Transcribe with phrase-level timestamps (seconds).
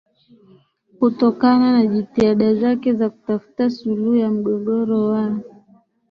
[0.99, 5.33] Kutokana na jitihada zake za kutafuta suluhu ya mgogoro wa